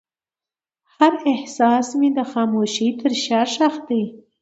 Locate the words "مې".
1.99-2.09